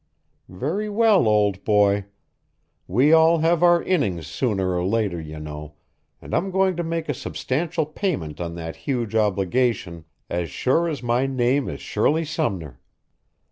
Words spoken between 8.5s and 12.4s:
that huge obligation as sure as my name is Shirley